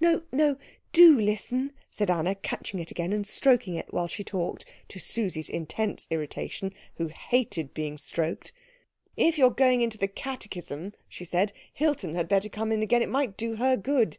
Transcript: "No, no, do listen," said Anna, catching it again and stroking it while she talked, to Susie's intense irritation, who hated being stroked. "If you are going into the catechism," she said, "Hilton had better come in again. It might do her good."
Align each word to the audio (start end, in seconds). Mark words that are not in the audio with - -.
"No, 0.00 0.22
no, 0.32 0.56
do 0.94 1.20
listen," 1.20 1.74
said 1.90 2.10
Anna, 2.10 2.34
catching 2.34 2.80
it 2.80 2.90
again 2.90 3.12
and 3.12 3.26
stroking 3.26 3.74
it 3.74 3.92
while 3.92 4.08
she 4.08 4.24
talked, 4.24 4.64
to 4.88 4.98
Susie's 4.98 5.50
intense 5.50 6.08
irritation, 6.10 6.72
who 6.94 7.08
hated 7.08 7.74
being 7.74 7.98
stroked. 7.98 8.54
"If 9.18 9.36
you 9.36 9.44
are 9.48 9.50
going 9.50 9.82
into 9.82 9.98
the 9.98 10.08
catechism," 10.08 10.94
she 11.10 11.26
said, 11.26 11.52
"Hilton 11.74 12.14
had 12.14 12.26
better 12.26 12.48
come 12.48 12.72
in 12.72 12.82
again. 12.82 13.02
It 13.02 13.10
might 13.10 13.36
do 13.36 13.56
her 13.56 13.76
good." 13.76 14.16